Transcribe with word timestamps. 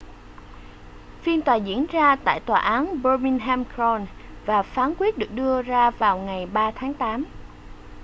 phiên 1.21 1.41
tòa 1.41 1.55
diễn 1.55 1.85
ra 1.91 2.15
tại 2.15 2.39
tòa 2.39 2.59
án 2.59 3.01
birmingham 3.03 3.63
crown 3.75 4.05
và 4.45 4.63
phán 4.63 4.93
quyết 4.99 5.17
được 5.17 5.33
đưa 5.33 5.61
ra 5.61 5.91
vào 5.91 6.17
ngày 6.17 6.45
3 6.45 6.71
tháng 6.71 6.93
tám 6.93 7.25